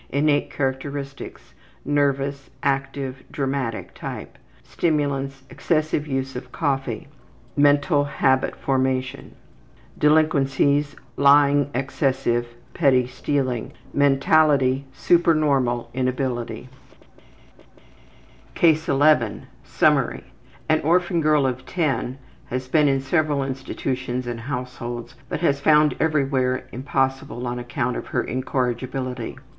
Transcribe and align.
Innate 0.09 0.49
characteristics: 0.49 1.53
nervous, 1.85 2.49
active, 2.63 3.21
dramatic 3.31 3.93
type. 3.93 4.39
Stimulants: 4.63 5.43
excessive 5.47 6.07
use 6.07 6.35
of 6.35 6.51
coffee. 6.51 7.07
Mental 7.55 8.05
habit 8.05 8.55
formation. 8.55 9.35
Delinquencies: 9.99 10.95
Mentality: 11.15 11.17
Lying 11.17 11.69
excessive. 11.75 12.47
Supernormal 12.73 13.75
in 15.93 16.07
ability. 16.07 16.67
Petty 16.67 16.77
stealing. 17.03 17.21
CASE 18.55 18.89
11 18.89 19.45
Summary: 19.63 20.23
An 20.67 20.81
orphan 20.81 21.21
girl 21.21 21.45
of 21.45 21.63
10 21.67 22.17
had 22.45 22.71
been 22.71 22.87
in 22.87 23.01
several 23.01 23.43
institutions 23.43 24.25
and 24.25 24.39
households, 24.39 25.13
but 25.29 25.43
was 25.43 25.59
found 25.59 25.95
everywhere 25.99 26.65
impossible 26.71 27.45
on 27.45 27.59
account 27.59 27.95
of 27.95 28.07
her 28.07 28.23
incorrigibility. 28.23 29.37